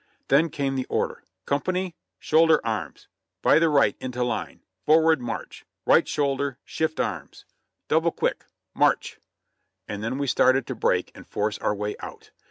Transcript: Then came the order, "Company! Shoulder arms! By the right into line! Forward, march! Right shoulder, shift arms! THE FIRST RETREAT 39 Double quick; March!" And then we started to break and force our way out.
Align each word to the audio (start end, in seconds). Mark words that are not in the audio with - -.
Then 0.29 0.49
came 0.49 0.73
the 0.75 0.87
order, 0.87 1.23
"Company! 1.45 1.95
Shoulder 2.17 2.59
arms! 2.63 3.07
By 3.43 3.59
the 3.59 3.69
right 3.69 3.95
into 3.99 4.23
line! 4.23 4.61
Forward, 4.83 5.21
march! 5.21 5.63
Right 5.85 6.07
shoulder, 6.07 6.57
shift 6.65 6.99
arms! 6.99 7.45
THE 7.87 8.01
FIRST 8.01 8.05
RETREAT 8.05 8.09
39 8.09 8.09
Double 8.09 8.11
quick; 8.11 8.45
March!" 8.73 9.19
And 9.87 10.03
then 10.03 10.17
we 10.17 10.25
started 10.25 10.65
to 10.65 10.73
break 10.75 11.11
and 11.13 11.27
force 11.27 11.59
our 11.59 11.75
way 11.75 11.95
out. 11.99 12.31